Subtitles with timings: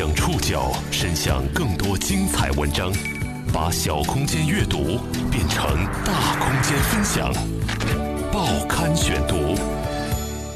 [0.00, 2.90] 将触角伸向更多精彩文章，
[3.52, 4.98] 把小空间阅读
[5.30, 7.30] 变成大空间分享。
[8.32, 9.54] 报刊选读，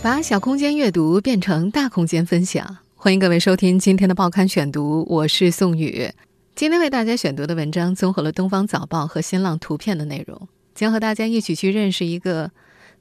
[0.03, 2.79] 把小空间阅读变成大空间分享。
[2.95, 6.11] 欢迎各位收听今天的报刊选读，我是宋宇。
[6.55, 12.51] 今天为大家选读的文章综合了《东方早报》和新浪图片的内容，将和大家一起去认识一个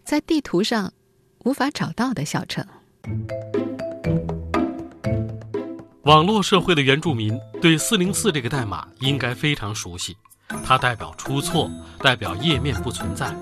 [0.04, 0.92] 在地图上
[1.46, 2.66] 无法找到的小城。
[6.04, 10.18] 网络社会的原住民对四零四这个代码应该非常熟悉，
[10.62, 13.34] 它代表出错，代表页面不存在。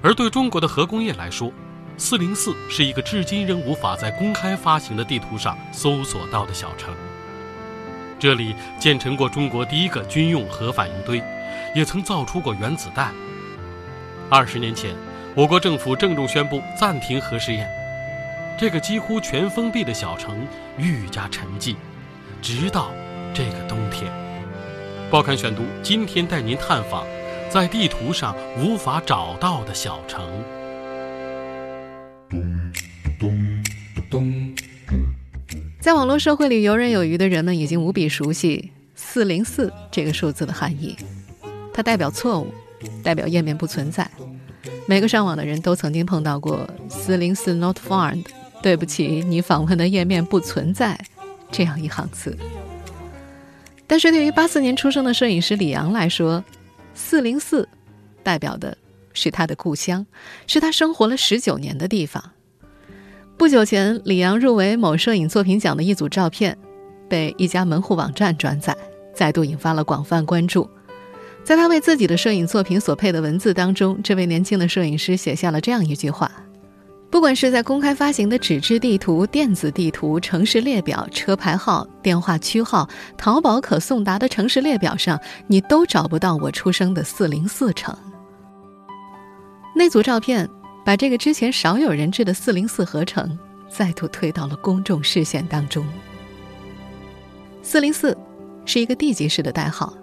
[0.00, 1.52] 而对中国的核工业来说，
[1.98, 6.94] 四零四是一个至今仍无法在公开发行的地图上搜索到的小城。
[8.18, 11.22] 这里建成过中国第一个军用核反应堆，
[11.74, 13.14] 也曾造出过原子弹。
[14.30, 14.96] 二十年前，
[15.36, 17.68] 我国政府郑重宣布暂停核试验。
[18.56, 20.46] 这个几乎全封闭的小城
[20.78, 21.74] 愈加沉寂，
[22.40, 22.92] 直到
[23.34, 24.10] 这个冬天。
[25.10, 27.04] 报刊选读今天带您探访
[27.50, 30.24] 在地图上无法找到的小城。
[32.30, 32.40] 咚
[33.18, 33.64] 咚
[34.08, 34.54] 咚
[35.80, 40.96] 在网络社会里游刃有余的人们已经无比熟悉“四零四”这个数字的含义，
[41.72, 42.54] 它代表错误，
[43.02, 44.08] 代表页面不存在。
[44.86, 48.24] 每个上网的人都曾经碰到过“四零四 not found”。
[48.64, 50.98] 对不起，你访问的页面不存在
[51.52, 52.34] 这样一行字。
[53.86, 56.42] 但是对于八四年出生的摄影师李阳来说，
[56.94, 57.68] 四零四
[58.22, 58.74] 代表的
[59.12, 60.06] 是他的故乡，
[60.46, 62.32] 是他生活了十九年的地方。
[63.36, 66.56] 不久前，李阳入围某摄影作品奖的一组照片，
[67.06, 68.74] 被一家门户网站转载，
[69.14, 70.66] 再度引发了广泛关注。
[71.44, 76.32] 在他为自己的摄影作品所配的文字当中，这位年轻的摄影师写下了这样一句话。
[77.14, 85.16] 不管是在公开发行的纸质地图、电子地图、城市列表、车牌号、电话区号、淘宝可送达的城市列表上，
[85.46, 87.96] 你都找不到我出生的四零四城。
[89.76, 90.50] 那组照片
[90.84, 93.38] 把这个之前少有人知的四零四合成
[93.70, 95.86] 再度推到了公众视线当中。
[97.62, 98.18] 四零四
[98.64, 99.94] 是一个地级市的代号，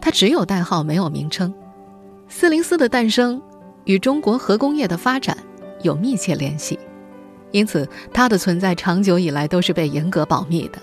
[0.00, 1.52] 它只有代号没有名称。
[2.28, 3.42] 四零四的诞生
[3.84, 5.36] 与中国核工业的发展。
[5.82, 6.78] 有密切联系，
[7.50, 10.80] 因此它的存在长久以来都是被严格保密的。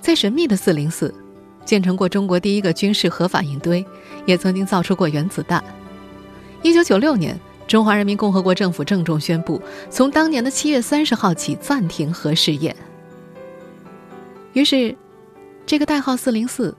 [0.00, 1.12] 在神秘的四零四，
[1.64, 3.84] 建成过中国第一个军事核反应堆，
[4.24, 5.62] 也曾经造出过原子弹。
[6.62, 12.74] 一九九六年，中华人民共和国政府郑重宣布，从当年的七月三十号起暂停核试验。
[14.52, 14.96] 于是，
[15.66, 16.74] 这个代号四零四，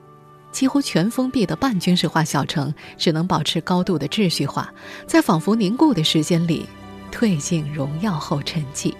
[0.50, 4.72] 几乎全封闭的半军事化小城，只能保持高度的秩序化，
[5.06, 6.66] 在仿佛凝固的时间里。
[7.12, 8.94] 褪尽荣耀后沉寂。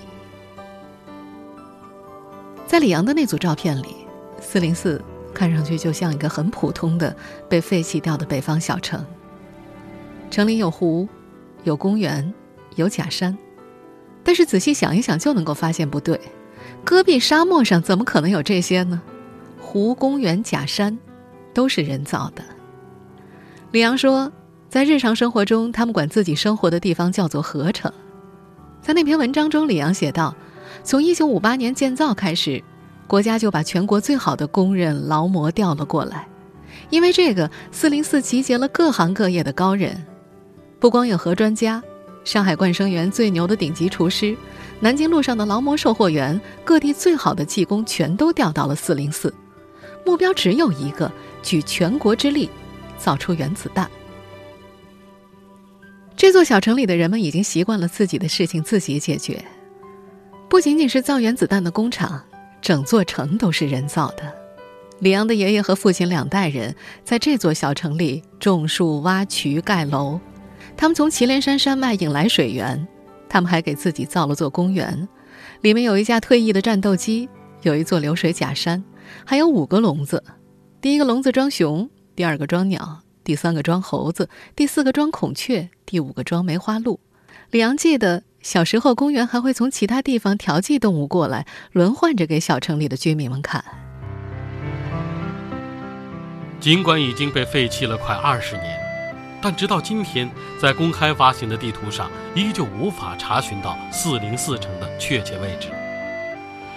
[2.67, 3.97] 在李阳的那组照片里，
[4.41, 5.03] 四零四
[5.33, 7.15] 看上去就像一个很普通的
[7.49, 9.05] 被废弃掉的北方小城。
[10.31, 11.09] 城里有湖，
[11.65, 12.33] 有公园，
[12.77, 13.37] 有假山，
[14.23, 16.21] 但是仔细想一想就能够发现不对。
[16.85, 19.01] 戈壁沙漠上怎么可能有这些呢？
[19.61, 20.99] 湖、公园、假山，
[21.55, 22.43] 都是人造的。
[23.71, 24.33] 李阳说。
[24.69, 27.91] 在日常生活中，他们管自己生活的地方叫做“合成”。
[28.83, 30.35] 在那篇文章中，李阳写道
[30.85, 32.63] ：“从1958年建造开始，
[33.07, 36.29] 国家就把全国最好的工人、劳模调了过来。
[36.91, 40.05] 因为这个，404集结了各行各业的高人，
[40.79, 41.83] 不光有核专家，
[42.23, 44.37] 上海冠生园最牛的顶级厨师，
[44.81, 49.33] 南京路上的劳模售货员，各地最好的技工，全都调到了404。
[50.05, 51.11] 目标只有一个：
[51.43, 52.51] 举全国之力，
[52.99, 53.91] 造出原子弹。”
[56.19, 59.41] 这座小城里的人们已经习惯了自己的事情自己解决，
[60.49, 62.21] 不仅仅是造原子弹的工厂，
[62.61, 64.35] 整座城都是人造的。
[64.99, 66.75] 李阳的爷爷和父亲两代人
[67.05, 70.19] 在这座小城里种树、挖渠、盖楼，
[70.77, 72.85] 他们从祁连山山脉引来水源，
[73.29, 75.09] 他们还给自己造了座公园，
[75.61, 77.29] 里面有一架退役的战斗机，
[77.63, 78.83] 有一座流水假山，
[79.25, 80.25] 还有五个笼子，
[80.81, 83.03] 第一个笼子装熊，第二个装鸟。
[83.29, 86.99] 第三个装猴子，第四个装孔雀，第五个装梅花鹿。
[87.51, 93.63] 李阳记得小时候，公园还会从其他地方调剂动物过来，轮换着给小城里的居民们看。
[96.59, 98.81] 尽管已经被废弃了快二十年，
[99.43, 105.69] 但直到今天，在公开发行的地图上，依旧无法查询到四零四城的确切位置。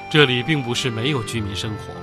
[0.09, 1.93] 这里并不是没有居民生活，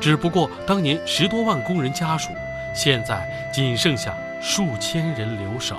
[0.00, 2.32] 只不过当年十多万工人家属。
[2.74, 5.78] 现在仅剩下数千人留守。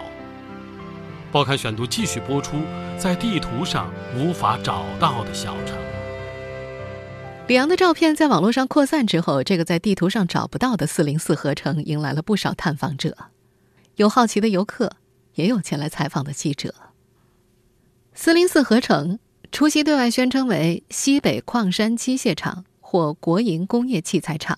[1.31, 2.61] 报刊选读继续播出，
[2.97, 5.77] 在地图上无法找到的小城。
[7.47, 13.15] 李阳的照片在网络上扩散之后，这个在地图上找不到的四零四合成迎来了不少探访者，
[13.97, 14.93] 有好奇的游客，
[15.35, 16.73] 也有前来采访的记者。
[18.13, 19.19] 四零四合成
[19.51, 24.57] 初期对外宣称为西北矿山机械厂或国营工业器材厂。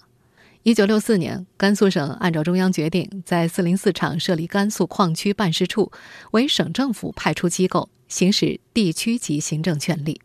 [0.68, 5.94] 一九六四年，甘肃省按照中央决定，在四零四厂设立甘肃矿区办事处，
[6.31, 10.19] 为省政府派出机构，行使地区级行政权力。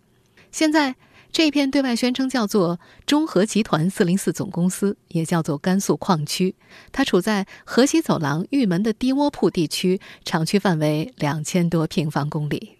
[0.50, 0.96] 现在。
[1.30, 6.54] 这片对外宣称叫做中核集团四零四总公司，也叫做甘肃矿区。
[6.90, 12.76] 它处在河西走廊玉门的低窝铺地区，厂区范围两千多平方公里。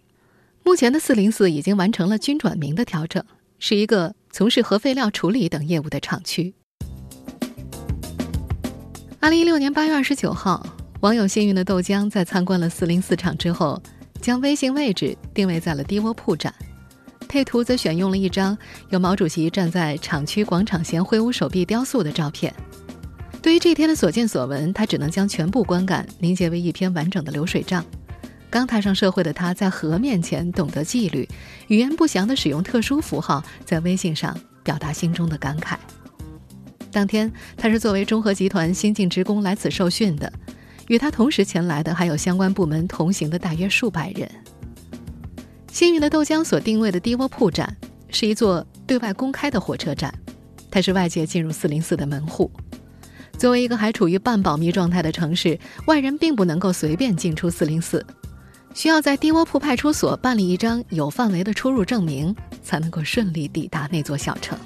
[0.65, 3.25] 目前的四零四已经完成了军转民的调整，
[3.59, 6.53] 是一个从事核废料处理等业务的厂区。
[9.23, 10.67] 二零一六年八月二十九号，
[10.99, 13.81] 网友幸运的豆浆在参观了四零四厂之后，
[14.21, 16.53] 将微信位置定位在了低窝铺站。
[17.29, 18.59] 配图则选用了一张
[18.89, 22.53] 有毛主席站在厂区广场前挥舞手臂雕塑的照片。
[23.41, 27.85] 对于这天的所见所闻，他只能将全部观感凝结为一篇完整的流水账。
[28.51, 31.29] 刚踏上社会的他，在河面前懂得纪律，
[31.69, 35.77] 语言不详地使用特殊符号，在微信上表达心中的感慨。
[36.93, 40.31] 当天，他是作为中核集团新进职工来此受训的，
[40.89, 44.31] 与他同时前来的还有相关部门同行的大约数百人。
[45.73, 47.75] 幸运的豆浆所定位的低窝铺站
[48.11, 50.13] 是一座对外公开的火车站，
[50.71, 52.51] 它是外界进入四零四的门户。
[53.39, 58.05] 作为一个还处于半保密状态的城市，外人并不能够随便进出四零四，
[58.75, 64.57] 需要在低窝铺派出所办理一张有范围的出入证明，才能够顺利抵达那座小城。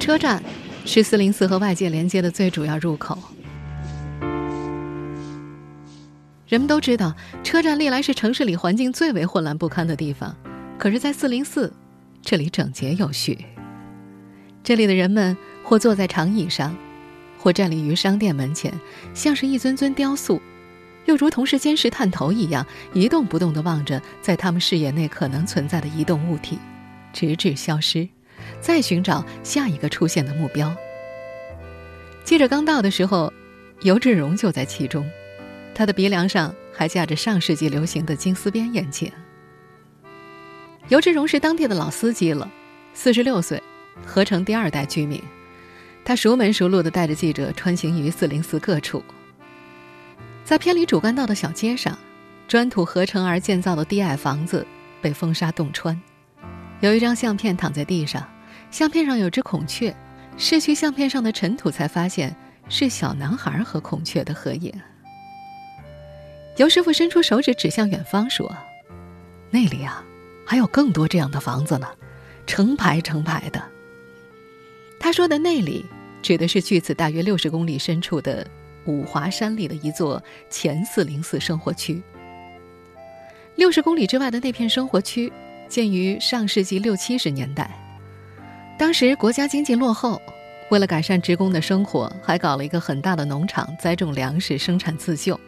[0.00, 0.42] 车站。
[0.86, 3.16] 是四零四和外界连接的最主要入口。
[6.48, 7.14] 人们都知道，
[7.44, 10.34] 车站历来是城市里环境最为混乱不堪的地方。
[10.78, 11.70] 可是，在四零四，
[12.22, 13.38] 这里整洁有序。
[14.64, 16.74] 这里的人们或坐在长椅上，
[17.38, 18.72] 或站立于商店门前，
[19.14, 20.40] 像是一尊尊雕塑，
[21.04, 26.58] 又如同是监视探头一样，一动不动地望着在他们视野内可能存在的移动物体，
[27.12, 28.08] 直至消失。
[28.60, 30.74] 再寻找下一个出现的目标。
[32.24, 33.32] 记者刚到的时候，
[33.82, 35.08] 尤志荣就在其中，
[35.74, 39.10] 他的鼻梁上还架着上世纪流行的金丝边眼镜。
[40.88, 42.50] 尤志荣是当地的老司机了，
[42.94, 43.62] 四十六岁，
[44.04, 45.22] 合成第二代居民。
[46.04, 49.02] 他熟门熟路的带着记者穿行于四零四各处。
[50.44, 51.96] 在偏离主干道的小街上，
[52.48, 54.66] 砖土合成而建造的低矮房子
[55.00, 56.00] 被风沙洞穿，
[56.80, 58.28] 有一张相片躺在地上。
[58.70, 59.94] 相片上有只孔雀，
[60.38, 62.34] 拭去相片上的尘土，才发现
[62.68, 64.72] 是小男孩和孔雀的合影。
[66.56, 68.54] 尤师傅伸出手指指向远方，说
[69.50, 70.04] ：“那里啊，
[70.46, 71.88] 还有更多这样的房子呢，
[72.46, 73.62] 成排成排的。”
[75.00, 75.84] 他说的“那里”
[76.22, 78.46] 指的是距此大约六十公里深处的
[78.84, 82.02] 五华山里的一座前四零四生活区。
[83.56, 85.32] 六十公里之外的那片生活区，
[85.68, 87.70] 建于上世纪六七十年代。
[88.80, 90.22] 当时国家经济落后，
[90.70, 95.38] 为了改善职工的生活，还搞了一个很大的农场，栽种粮食，生产自救。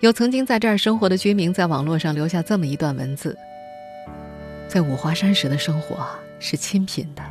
[0.00, 3.36] 有曾经在这儿生活的居民在网络上留下这么一段文字：
[4.66, 6.08] 在五华山时的生活
[6.38, 7.22] 是清贫的，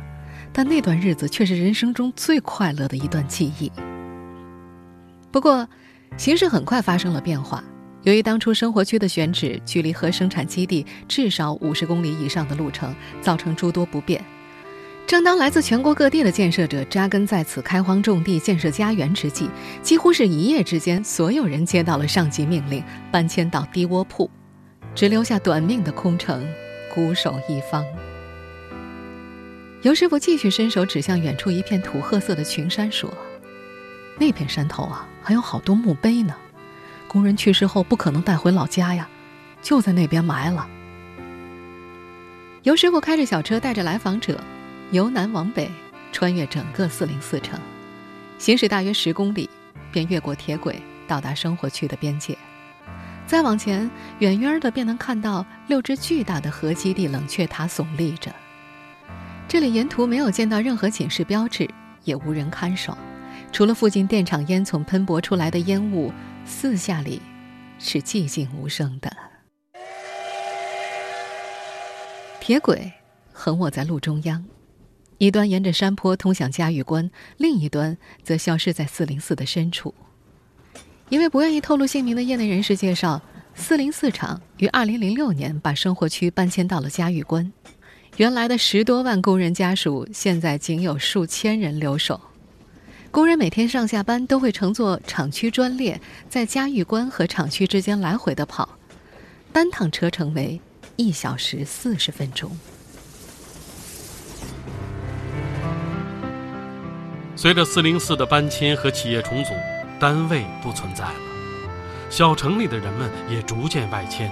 [0.52, 3.72] 但那段日子却是人生中最快乐的一段记忆。
[5.32, 5.68] 不过，
[6.16, 7.64] 形势很快发生了变化。
[8.02, 14.24] 由于当初生活区的选址距离核生产基地至少五十公里以上的路程，造成诸多不便。
[15.06, 19.50] 正当来自全国各地的建设者扎根在此开荒种地、建设家园之际，
[19.82, 24.30] 几乎是一夜之间，所有人接到了上级命令，搬迁到低窝铺，
[24.94, 26.46] 只留下短命的空城，
[26.94, 27.84] 孤守一方。
[29.82, 33.12] 尤师傅继续伸手指向远处一片土褐色的群山，说
[34.16, 36.36] ：“那片山头啊，还有好多墓碑呢，
[37.08, 39.08] 工人去世后不可能带回老家呀，
[39.60, 40.68] 就在那边埋了。”
[42.62, 44.38] 尤师傅开着小车，带着来访者。
[44.92, 45.70] 由南往北，
[46.10, 47.60] 穿越整个四零四城，
[48.38, 49.48] 行驶大约十公里，
[49.92, 52.36] 便越过铁轨，到达生活区的边界。
[53.24, 58.34] 再往前，远远的便能看到六只巨大的核基地冷却塔耸立着。
[59.46, 61.70] 这里沿途没有见到任何警示标志，
[62.02, 62.98] 也无人看守，
[63.52, 66.12] 除了附近电厂烟囱喷薄出来的烟雾，
[66.44, 67.22] 四下里
[67.78, 69.16] 是寂静无声的。
[72.40, 72.90] 铁轨
[73.32, 74.44] 横卧在路中央。
[75.20, 79.94] 一端沿着山坡通向嘉峪关，另一端则消失在四零四的深处。
[81.10, 83.20] 一位不愿意透露姓名的业内人士介绍，
[83.54, 87.52] 四零四厂于二零零六年把生活区搬迁到了嘉峪关，
[88.16, 92.18] 原来的十多万工人家属现在仅有数千人留守。
[93.10, 96.00] 工人每天上下班都会乘坐厂区专列，
[96.30, 98.66] 在嘉峪关和厂区之间来回的跑，
[99.52, 100.58] 单趟车程为
[100.96, 102.50] 一小时四十分钟。
[107.40, 109.54] 随着四零四的搬迁和企业重组，
[109.98, 111.14] 单位不存在了。
[112.10, 114.30] 小城里的人们也逐渐外迁，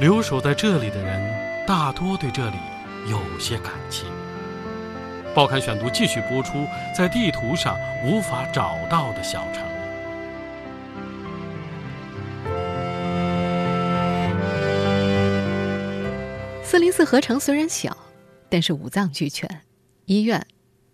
[0.00, 2.56] 留守在这里的人大多对这里
[3.08, 4.08] 有些感情。
[5.32, 9.62] 报刊选读继续播出，在地图上无法找到的小城。
[16.64, 17.96] 四零四合成虽然小，
[18.48, 19.48] 但是五脏俱全：
[20.06, 20.44] 医院、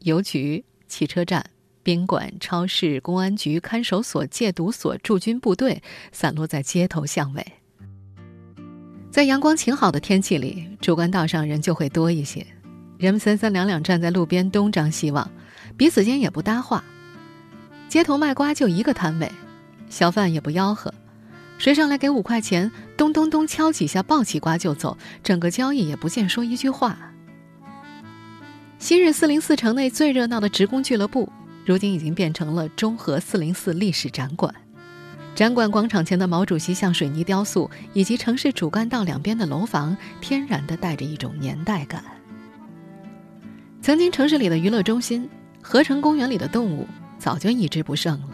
[0.00, 1.44] 邮局、汽车站。
[1.84, 7.46] 宾馆、超市、公安局、看守所、戒毒所、驻军部队散落在街头巷尾。
[9.10, 12.46] 在阳光晴好的天气里，主干道上人就会多一些，
[12.98, 15.30] 人们三三两两站在路边东张西望，
[15.78, 16.84] 彼此间也不搭话。
[17.88, 19.32] 街头卖瓜就一个摊位，
[19.88, 20.92] 小贩也不吆喝，
[21.56, 27.07] 谁上来给五块钱，咚咚咚敲几下，抱起瓜就走，整个交易也不见说一句话。
[28.80, 31.28] 昔日四零四城内最热闹的职工俱乐部。
[31.66, 34.54] 如今已经变成了中和四零四历史展馆，
[35.34, 42.04] 展馆广场前的毛主席像水泥雕塑，以及城市主干道两边的楼房，天然的带着一种年代感。
[43.82, 45.28] 曾经城市里的娱乐中心，
[45.60, 46.86] 合成公园里的动物
[47.18, 48.30] 早就一只不剩了，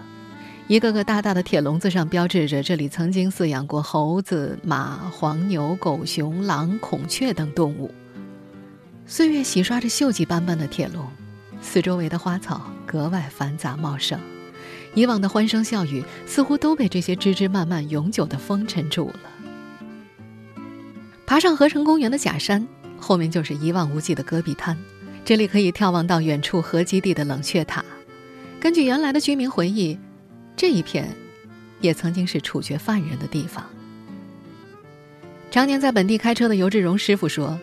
[0.68, 7.90] 一个个大大的铁笼子上标志着这里曾经饲养过猴子、马、黄牛、狗熊、狼、孔雀等动物。
[9.06, 11.06] 岁月洗刷着锈迹斑斑的铁笼。
[11.60, 14.20] 四周围的花草格外繁杂茂盛，
[14.94, 19.20] 以往的欢声笑语似乎都被这些枝枝蔓蔓永久地封尘住了。
[21.24, 22.66] 爬上合成公园的假山，
[22.98, 24.76] 后面就是一望无际的戈壁滩，
[25.24, 27.82] 这里可以眺望到远处核基地的冷却塔。
[28.60, 29.98] 根据原来的居民回忆，
[30.54, 31.08] 这一片
[31.80, 33.64] 也曾经是处决犯人的地方。
[35.50, 37.58] 常年在本地开车的尤志荣师傅说，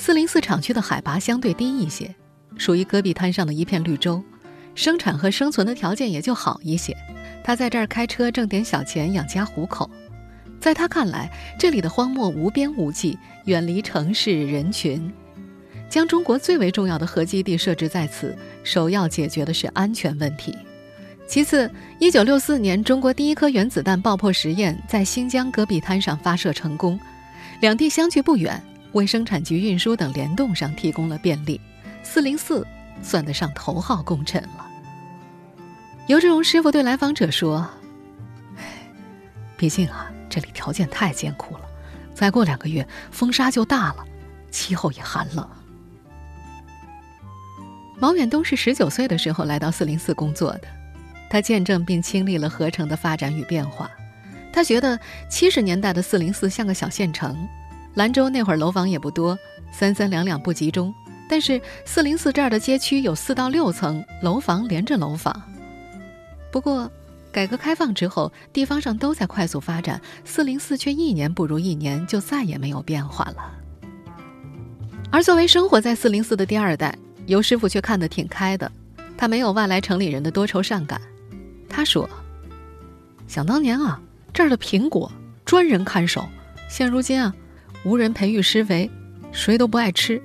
[0.00, 2.12] 四零四厂区的海拔相对低一些。
[2.56, 4.24] 属于戈壁滩上的一片绿洲，
[4.74, 6.96] 生产和生存的条件也就好一些。
[7.44, 9.90] 他在这儿开车挣点小钱养家糊口。
[10.58, 15.12] 在他看来，这里的荒漠无边无际，远离城市人群。
[15.90, 20.56] 将中国最为重要的核基地设置在此，首要解决的是安全问题。
[21.26, 26.98] 其次，一九六四年，中国第一颗原子弹爆破实验在新疆戈壁滩上发射成功，
[27.60, 31.60] 两地相距不远，为生产局运输等联动上提供了便利。
[32.02, 32.66] 四零四
[33.02, 34.66] 算得上头号功臣了。
[36.06, 37.68] 尤志荣师傅对来访者说
[39.56, 41.64] ：“毕竟啊，这里条件太艰苦了，
[42.14, 44.04] 再过两个月风沙就大了，
[44.50, 45.48] 气候也寒冷。”
[48.00, 50.62] 毛远东是十九岁的时候来到四零四工作的，
[51.28, 53.90] 他见证并亲历了合成的发展与变化。
[54.52, 57.36] 他觉得七十年代的四零四像个小县城，
[57.94, 59.38] 兰州那会儿楼房也不多，
[59.72, 60.94] 三三两两不集中。
[61.28, 65.40] 但是四零四这儿的街区有四到六层楼房连着楼房。
[66.50, 66.90] 不过，
[67.30, 73.36] 改革开放之后，地方上都在快速发展，四零四却一年不如一年，就再也没有变化了。
[75.12, 78.70] 而作为生活在四零四的第二代，尤师傅却看得挺开的，
[79.16, 81.00] 他没有外来城里人的多愁善感。
[81.68, 82.08] 他说
[83.28, 84.00] ：“想当年啊，
[84.32, 85.10] 这儿的苹果
[85.44, 86.28] 专人看守，
[86.68, 87.32] 现如今啊，
[87.84, 88.90] 无人培育施肥，
[89.32, 90.20] 谁都不爱吃。”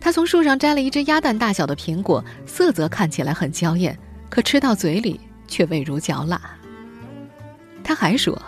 [0.00, 6.38] 他从树上摘了一只鸭蛋大小的苹果，色泽看起来很娇艳，可吃到嘴里却味如嚼蜡。
[7.82, 8.40] 他还说：“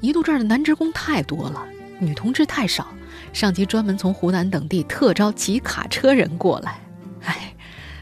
[0.00, 1.66] 一度这儿的男职工太多了，
[1.98, 2.86] 女同志太少，
[3.32, 6.78] 上级专门从湖南等地特招几卡车人过来。
[7.24, 7.52] 哎，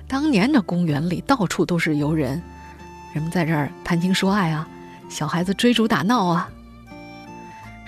[0.07, 2.43] 当年的公园里到处都是游人，
[3.15, 4.69] 人们在这儿谈情说爱啊，
[5.09, 6.51] 小孩子追逐打闹啊。”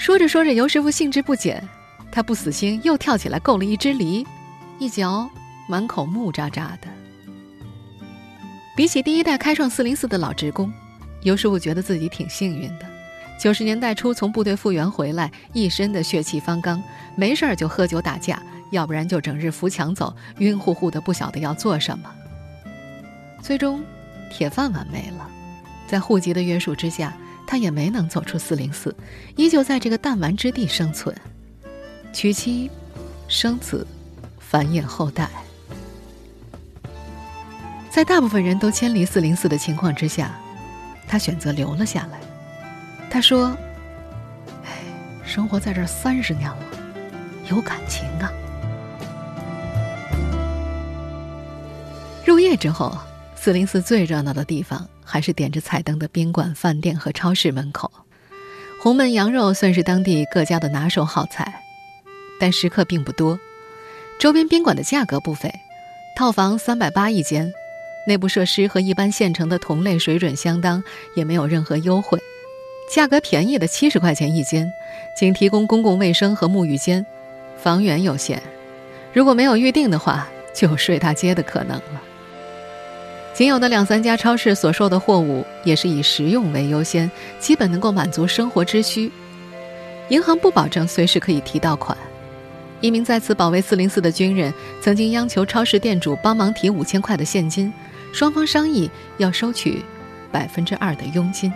[0.01, 1.63] 说着说着，尤师傅兴致不减。
[2.11, 4.27] 他不死心，又跳起来够了一只梨，
[4.79, 5.29] 一嚼
[5.69, 6.89] 满口木渣渣的。
[8.75, 10.73] 比起第一代开创四零四的老职工，
[11.21, 12.87] 尤师傅觉得自己挺幸运的。
[13.39, 16.83] 九十年代初从部队复员回来，一身的血气方刚，
[17.15, 22.11] 没事儿就喝酒打架，要不然就整日扶墙走，晕乎乎的不晓得要做什么。
[23.43, 23.85] 最终，
[24.33, 25.29] 铁饭碗没了，
[25.87, 27.15] 在户籍的约束之下，
[27.51, 28.95] 他也没能走出四零四，
[29.35, 31.13] 依旧在这个弹丸之地生存。
[32.13, 32.71] 娶妻，
[33.27, 33.85] 生子，
[34.39, 35.29] 繁衍后代。
[37.91, 40.39] 在大部分人都迁离四零四的情况之下，
[41.09, 42.21] 他选择留了下来。
[43.11, 43.49] 他说
[44.63, 44.85] ：“哎，
[45.27, 46.59] 生活在这三十年了，
[47.51, 48.31] 有感情啊。”
[52.25, 52.97] 入夜之后，
[53.35, 57.91] 四零四最热闹的地方还是点着彩灯的宾馆、饭店和超市门口。
[58.81, 61.63] 红焖羊肉算是当地各家的拿手好菜，
[62.39, 63.39] 但食客并不多。
[64.21, 65.53] 周边宾馆的价格不菲，
[66.17, 67.53] 套房三百八一间，
[68.07, 70.83] 内部设施和一般县城的同类水准相当，
[71.17, 72.19] 也没有任何优惠。
[72.95, 74.73] 价格便宜的七十块钱一间，
[75.19, 77.05] 仅提供公共卫生和沐浴间，
[77.59, 78.41] 房源有限，
[79.13, 82.03] 如果没有预定的话，就有睡大街的可能了。
[83.41, 89.11] 仅有的两三家超市所售的货物也是以实用为优先，基本能够满足生活之需。
[90.11, 91.97] 银行不保证随时可以提到款。
[92.83, 97.73] 一名在此保卫404的军人曾经央求超市店主帮忙提五千块的现金，
[98.13, 99.83] 双方商议要收取
[100.31, 101.51] 百分之二的佣金。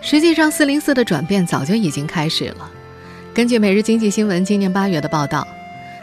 [0.00, 2.70] 实际上，404的转变早就已经开始了。
[3.34, 5.44] 根据《每日经济新闻》今年八月的报道，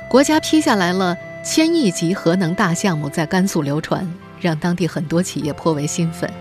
[0.09, 1.15] 国家批下来了。
[1.43, 4.07] 千亿级核能大项目在甘肃流传，
[4.39, 6.31] 让当地很多企业颇为兴奋。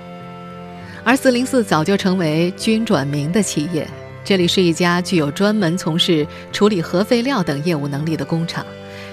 [1.03, 3.89] 而四零四早就成为军转民的企业，
[4.23, 8.65] 这里是一家具有专门从事处理核废料等业务能力的工厂，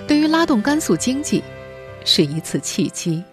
[0.05, 1.41] 对于拉动甘肃经济，
[2.03, 3.23] 是一次契机。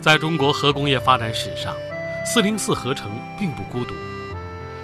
[0.00, 1.74] 在中国核工业发展史上，
[2.24, 3.92] 四零四合成并不孤独，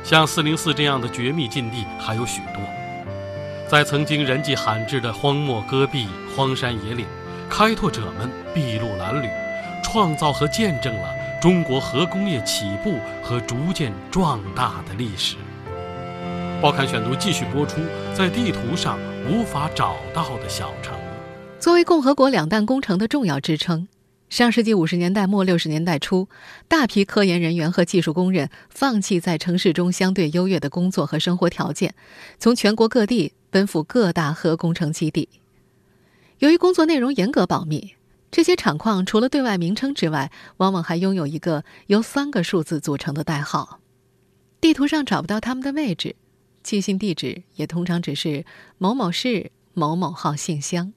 [0.02, 2.61] 像四零四这样的绝密禁地还有许多。
[3.75, 7.04] 在曾经人迹罕至的荒漠戈壁、荒山野岭，
[7.50, 9.28] 开拓者们筚路蓝缕，
[9.83, 11.12] 创造和见证了
[11.43, 15.35] 中国核工业起步和逐渐壮大的历史。
[16.62, 17.81] 报刊选读继续播出，
[18.14, 18.97] 在地图上
[19.28, 20.95] 无法找到的小城。
[21.59, 23.88] 作为共和国两弹工程的重要支撑，
[24.28, 26.28] 上世纪五十年代末六十年代初，
[26.69, 31.92] 大批科研人员和技术工人放弃在城市中相对优越的工作和生活条件，
[32.38, 33.33] 从全国各地。
[33.55, 35.29] 奔赴各大核工程基地。
[36.40, 37.95] 由于工作内容严格保密，
[38.33, 43.79] 这些厂矿除了对外名称之外，往往还拥有一个由三个数字组成的代号。
[44.61, 46.17] 地图上找不到他们的位置，
[46.64, 48.45] 寄信地址也通常只是
[48.77, 50.93] 某某市某某号信箱。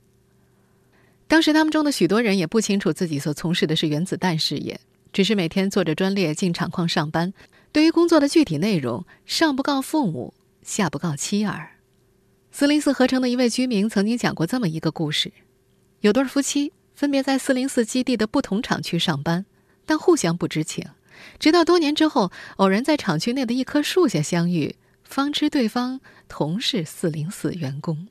[1.28, 4.82] 当时他们中的许多人也不清楚自己所从事的是原子弹事业，
[5.14, 7.32] 只是每天坐着专列进厂矿上班。
[7.72, 11.77] 对于工作的具体内容，上不告父母，下不告妻儿。
[12.60, 15.32] 四零四合成的一位居民曾经讲过这么一个故事：
[16.00, 19.46] 有对夫妻分别在四零四基地的不同厂区上班，
[19.86, 20.84] 但互相不知情。
[21.38, 28.08] 直到多年之后，偶然在厂区内的一棵树下相遇，方知对方同是四零四员工。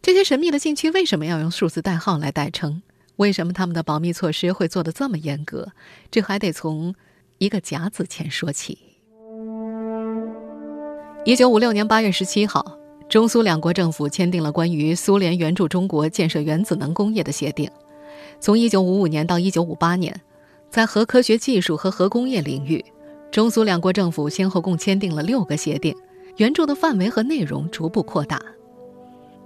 [0.00, 2.80] 这些神秘的禁区为什么要用数字代号来代称？
[3.16, 5.72] 为什么他们的保密措施会做得这么严格？
[6.10, 6.94] 这还得从
[7.36, 8.89] 一个甲子前说起。
[11.22, 12.64] 一九五六年八月十七号，
[13.06, 17.70] 中苏两国政府签订了关于苏联援助中国建设原子能工业的协定。
[18.40, 20.18] 从一九五五年到一九五八年，
[20.70, 22.82] 在核科学技术和核工业领域，
[23.30, 25.94] 中苏两国政府先后共签订了六个协定，
[26.38, 28.40] 援助的范围和内容逐步扩大。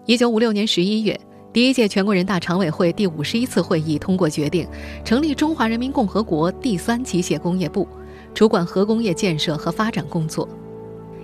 [0.06, 1.20] 一九五六年十一月，
[1.52, 4.64] 第一届全国人大常委会第五十一次会议通过决定，
[5.04, 7.88] 成立中华人民共和国第三机械工业部，
[8.32, 10.48] 主管核工业建设和发展工作。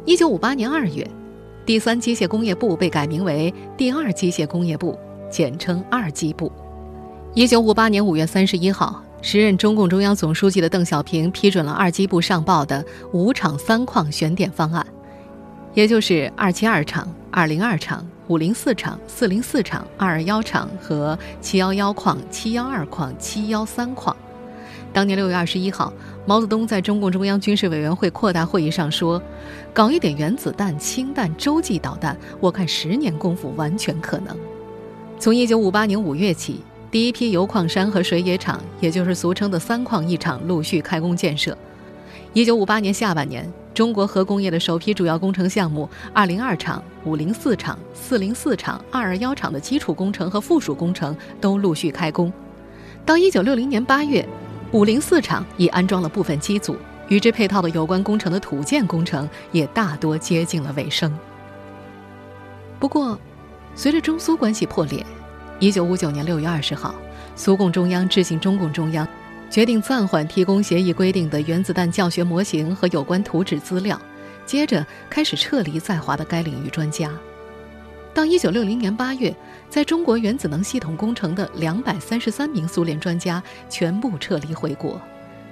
[0.06, 1.06] 一九五八年二月，
[1.66, 4.98] 第三机械工业部被改名为第二机械工业部，
[5.30, 6.50] 简称二机部。
[7.34, 12.82] 一九五八年五月三十一号，时任中共中央总书记的邓小平批准了二机部上报的
[13.12, 14.84] 五厂三矿选点方案，
[15.74, 24.16] 也就是二七二厂、二零二厂、五零四厂、四零四厂、二二幺厂和七幺幺矿、七幺二矿、七幺三矿。
[24.92, 25.92] 当年六月二十一号，
[26.26, 29.22] 毛泽东在中共中央军事委员会扩大会议上说
[29.72, 34.36] ：“搞一点原子弹、氢弹、洲际导弹，我看十年功夫完全可能。”
[35.16, 41.56] 从一九五八年五月起，第一批铀矿山和水冶厂，也就是俗称的“三矿一厂”，陆续开工建设。
[42.32, 52.32] 一九五八年下半年，中国核工业的首批主要工程项目——二零二厂、五零四厂、四零四厂、二二幺厂的基础工程和附属工程都陆续开工。
[53.06, 54.28] 到一九六零年八月。
[54.72, 56.76] 五零四厂已安装了部分机组，
[57.08, 61.12] 与之配套的有关工程的土建工程也大多接近了尾声。
[62.78, 63.18] 不过，
[63.74, 65.04] 随着中苏关系破裂，
[65.58, 66.94] 一九五九年六月二十号，
[67.34, 69.06] 苏共中央致信中共中央，
[69.50, 74.00] 决定暂缓提供协议规定的原子弹教学模型和有关图纸资料，
[74.46, 77.10] 接着开始撤离在华的该领域专家。
[78.14, 79.34] 到一九六零年八月。
[79.70, 85.00] 在中国原子能系统工程的两百三十三名苏联专家全部撤离回国，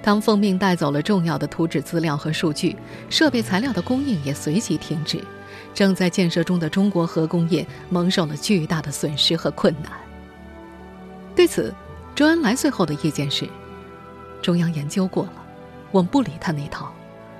[0.03, 2.75] 他当奉命带走了重要的图纸资料和数据，
[3.09, 5.23] 设备材料的供应也随即停止。
[5.73, 9.93] 正在建设中的中国核工业蒙受了巨大的损失和困难。
[11.37, 11.73] 对此，
[12.15, 13.49] 周恩来最后的意见是：
[14.43, 15.33] 中央研究过了，
[15.93, 16.93] 我们不理他那套，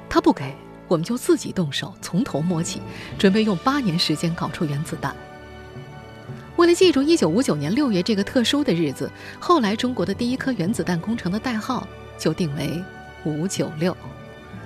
[0.09, 0.55] 他不给，
[0.87, 2.81] 我们就自己动手，从头摸起，
[3.19, 5.17] 准备用八年时间搞出原子弹。
[6.59, 11.87] 为了记住1959年6月这个特殊的日子，后来中国的第一颗原子弹工程的代号
[12.19, 12.83] 就定为
[13.25, 13.97] “五九六”。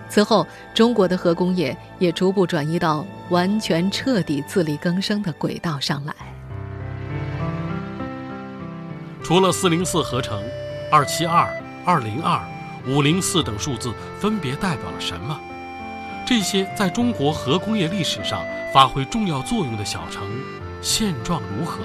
[0.08, 6.14] 此后，中国的核工业也逐步转移到完全彻底自力更生的轨道上来。
[9.22, 10.42] 除了404合成
[10.90, 11.46] ，272、
[11.84, 12.40] 202、
[12.88, 15.38] 504等数字分别代表了什么？
[16.24, 20.22] 这些在中国核工业历史上发挥重要作用的小城。
[20.82, 21.80] 现状如何？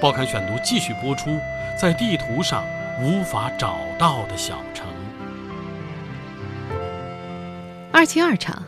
[0.00, 1.38] 报刊选读继续播出。
[1.78, 2.64] 在地图上
[3.02, 4.86] 无法找到的小城。
[7.90, 8.62] 二七二厂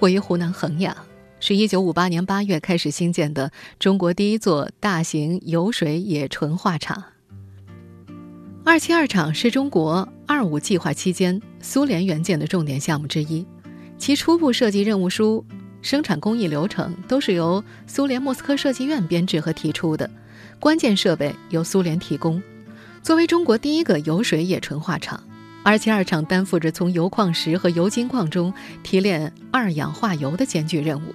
[0.00, 0.96] 位于湖南衡阳，
[1.40, 7.02] 是一九五八年八月开始兴建的中国第一座大型油水冶纯化厂。
[8.64, 13.46] 二七二厂是中国二五计划期间苏联援建的重点项目之一，
[13.98, 15.44] 其初步设计任务书。
[15.82, 20.08] 生产工艺流程都是由苏联莫斯科设计院编制和提出的，
[20.58, 22.40] 关键设备由苏联提供。
[23.02, 25.20] 作为中国第一个油水冶纯化厂，
[25.64, 31.12] 二七二厂担负着从铀矿石和铀金矿中提炼二氧化铀的艰巨任务。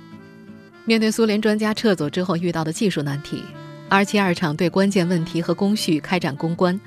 [0.84, 3.42] 面对苏联专家撤走之后遇到的技术难题，
[3.88, 6.78] 二七二厂对关键问题和工序开展攻关，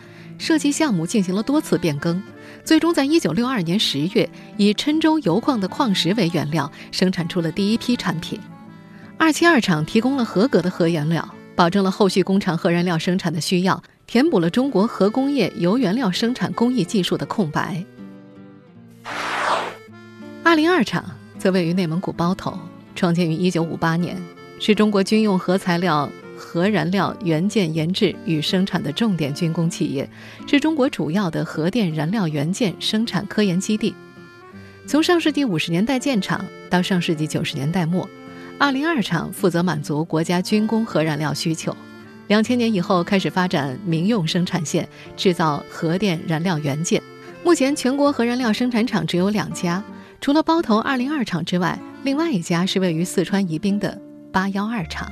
[0.41, 2.21] 设计项目进行了多次变更。
[2.65, 8.41] 最终，在一九六二年十月，以郴州铀矿的矿石为原料，生产出了第一批产品。
[9.19, 17.85] 二七二厂提供了合格的核原料，保证了后续工厂核燃料生产的需要，填补了中国核工业铀原料生产工艺技术的空白。
[20.43, 21.05] 二零二厂
[21.39, 22.59] 则位于内蒙古包头，
[22.97, 24.17] 创建于一九五八年，
[24.59, 26.11] 是中国军用核材料。
[26.53, 30.11] 核燃料元件研制与生产的重点军工企业，
[30.49, 33.95] 是中国主要的核电燃料元件生产科研基地。
[34.85, 38.11] 从上世纪五十年代建厂到上世纪九十年代末，
[38.59, 41.77] 二零二厂负责满足国家军工核燃料需求。
[42.27, 47.01] 两千年以后开始发展民用生产线，制造核电燃料元件。
[47.45, 49.81] 目前全国核燃料生产厂只有两家，
[50.21, 53.97] 除了包头二零二厂之外，另外一家是位于四川宜宾的
[54.33, 55.09] 八幺二厂。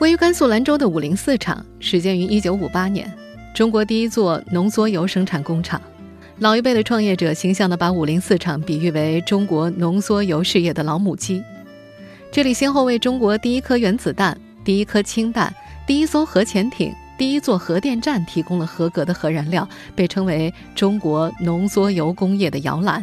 [0.00, 3.10] 位于甘肃兰州的五零四厂始建于一九五八年，
[3.54, 5.80] 中国第一座浓缩铀生产工厂。
[6.40, 11.42] 老一辈的创业者形象地把五零四厂比喻为中国浓缩铀事业的老母鸡。
[12.32, 15.54] 这里先后为中国第一颗原子弹、第一颗氢弹、
[15.86, 23.02] 第一艘核潜艇、第一座核电站提供了合格的核燃料，被称为中国浓缩铀工业的摇篮。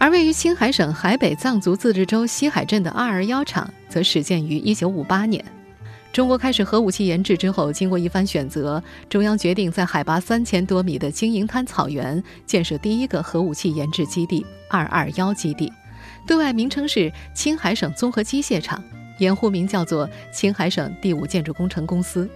[0.00, 5.44] 而位于青海省海北藏族自治州西海镇的二二幺厂，则始建于一九五八年。
[6.10, 15.70] 中国开始核武器研制之后，经过一番选择，中央决定在海拔三千多米的金银滩草原建设第一个核武器研制基地——二二幺基地，
[16.26, 18.82] 对外名称是青海省综合机械厂，
[19.18, 22.28] 掩护名叫做青海省第五建筑工程公司。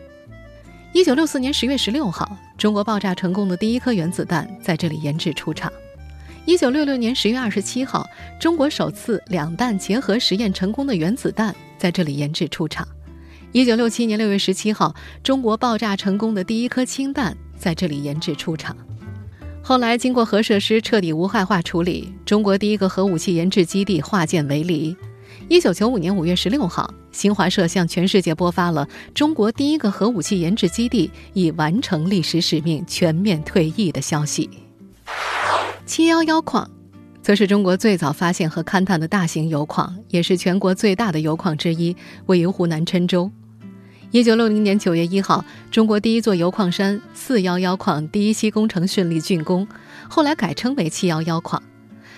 [0.92, 5.72] 一九六四年十月十六号，中国爆炸成功的第一颗原子弹在这里研制出厂。
[6.44, 8.04] 一九六六年十月二十七号，
[8.40, 12.86] 中国首次两弹结合实验成功的原子弹在这里研制出厂。
[13.52, 18.76] 一九六七年六月十七号，中国爆炸成功的第一颗氢弹在这里研制出厂。
[19.62, 24.96] 后来，经过核设施彻底无害化处理，中国第一个核武器研制基地化建为离。
[25.48, 34.50] 一九九五年五月十六号，新华社向全世界播发了中国第一个核武器研制基地已完成历史使命、全面退役的消息。
[35.92, 36.70] 七幺幺矿，
[37.20, 43.30] 则是中国最早发现和勘探的大型油矿，也是全国最大的油矿之一，位于湖南郴州。
[44.10, 49.68] 一九六零年九月一号，中国第一座油矿山四幺幺矿第一期工程顺利竣工，
[50.08, 51.62] 后来改称为七幺幺矿。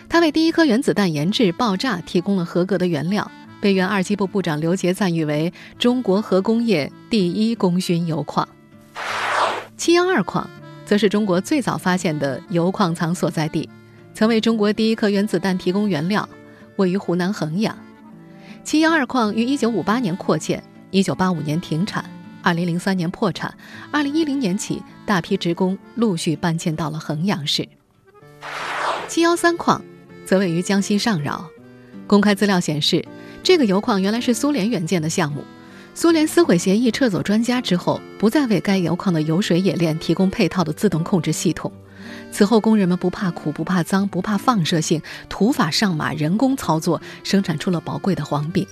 [0.09, 3.29] 它为第一颗原子弹研制爆炸提供了合格的原料，
[3.61, 8.49] 被原二机部部长刘杰赞誉为中国核工业第一功勋油矿。
[9.77, 10.49] 七幺二矿。
[10.85, 13.69] 则是中国最早发现的铀矿藏所在地，
[14.13, 16.29] 曾为中国第一颗原子弹提供原料，
[16.77, 17.77] 位于湖南衡阳。
[18.63, 22.05] 七幺二矿于一九五八年扩建，一九八五年停产，
[22.43, 23.55] 二零零三年破产，
[23.91, 27.69] 二零一零年起，大批职工陆续搬迁到了衡阳市。
[29.09, 29.83] 七幺三矿
[30.25, 31.47] 则位于江西上饶，
[32.07, 33.05] 公开资料显示，
[33.43, 35.45] 这个铀矿原来是苏联援建的项目。
[35.97, 41.71] 苏联撕毁协议，撤走专家之后，不再为该窑矿的油水冶炼提供配套的自动控制系统。
[42.33, 48.67] 此后，工人们不怕苦、不怕脏、不怕放射性，土法上马，人工操作，生产出了宝贵的黄饼。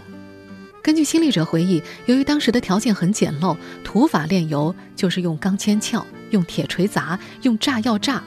[0.83, 8.21] 根据亲历者回忆，由于当时的条件很简陋，土法炼油就是用钢钎撬、用铁锤砸、用炸药炸。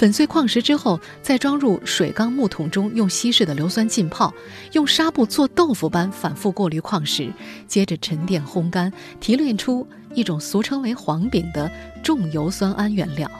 [0.00, 4.32] 粉碎矿石之后，再装入水缸木桶中，用稀释的硫酸浸泡，
[4.72, 7.30] 用纱布做豆腐般反复过滤矿石，
[7.68, 11.70] 接着沉淀烘干，提炼出一种俗称为黄饼的
[12.02, 13.30] 重油酸铵原料。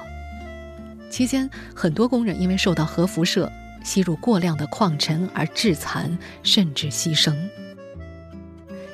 [1.09, 3.51] 期间，很多工人因为受到核辐射、
[3.83, 7.35] 吸入过量的矿尘而致残，甚至牺牲。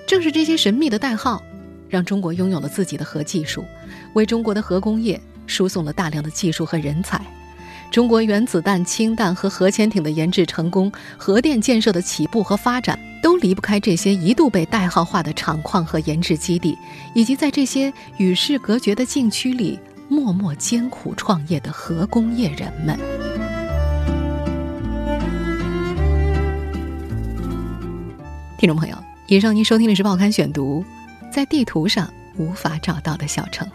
[0.07, 1.43] 正是这些神秘的代号，
[1.89, 3.65] 让中国拥有了自己的核技术，
[4.15, 7.21] 为中国的核工业输送了大量的技术和人才。
[7.91, 16.77] 中国原子弹、氢弹和核潜艇的研制成功，核电建设的起步和发展，都离不开这些一度被代号化的厂矿和研制基地，
[17.15, 22.99] 以及在这些与世隔绝的禁区里默默艰苦创业的核工业人们。
[28.59, 28.97] 听众朋友，
[29.27, 30.85] 以上您收听的是《报刊选读》，
[31.33, 33.67] 在地图上无法找到的小城，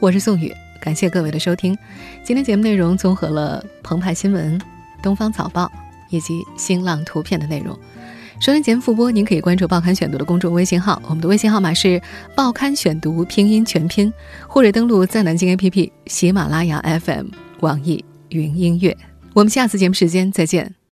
[0.00, 0.52] 我是宋宇。
[0.86, 1.76] 感谢各位的收听，
[2.22, 4.56] 今天节目内容综合了澎湃新闻、
[5.02, 5.68] 东方早报
[6.10, 7.76] 以及新浪图片的内容。
[8.38, 12.00] 收听节目复播，您可以关注“报刊选读”的公众微信号，我们的微信号码是
[12.36, 14.12] “报刊选读”拼音全拼，
[14.46, 18.96] 或者登录在南京 APP、喜马拉雅 FM、网易云音乐。
[19.34, 20.76] 我们下次节目时间再见。